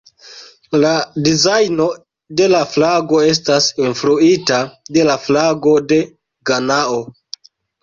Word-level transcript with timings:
La 0.83 0.93
dizajno 1.27 1.85
de 2.41 2.47
la 2.55 2.63
flago 2.71 3.21
estas 3.27 3.69
influita 3.91 4.59
de 4.99 5.07
la 5.13 5.21
flago 5.29 5.77
de 5.95 6.03
Ganao. 6.53 7.01